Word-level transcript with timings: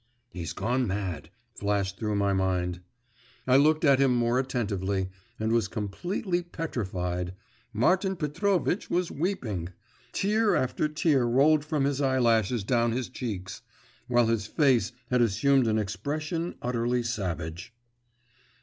'He's 0.31 0.51
gone 0.53 0.87
mad!' 0.87 1.29
flashed 1.53 1.99
through 1.99 2.15
my 2.15 2.33
mind. 2.33 2.79
I 3.45 3.55
looked 3.55 3.85
at 3.85 3.99
him 3.99 4.15
more 4.15 4.39
attentively, 4.39 5.09
and 5.39 5.51
was 5.51 5.67
completely 5.67 6.41
petrified; 6.41 7.35
Martin 7.71 8.15
Petrovitch 8.15 8.89
was 8.89 9.11
weeping!! 9.11 9.69
Tear 10.11 10.55
after 10.55 10.87
tear 10.89 11.25
rolled 11.27 11.63
from 11.63 11.83
his 11.83 12.01
eyelashes 12.01 12.63
down 12.63 12.93
his 12.93 13.09
cheeks… 13.09 13.61
while 14.07 14.25
his 14.25 14.47
face 14.47 14.91
had 15.11 15.21
assumed 15.21 15.67
an 15.67 15.77
expression 15.77 16.55
utterly 16.63 17.03
savage. 17.03 17.71